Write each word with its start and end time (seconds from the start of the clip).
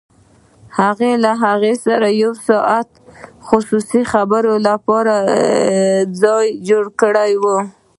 هغه 0.79 1.09
له 1.23 1.31
هغه 1.43 1.71
سره 1.85 2.07
د 2.11 2.17
يو 2.23 2.31
ساعته 2.47 2.97
خصوصي 3.47 4.01
خبرو 4.11 4.53
لپاره 4.67 5.13
ځای 6.21 6.45
جوړ 6.69 6.85
کړی 7.01 7.31
و. 7.41 7.45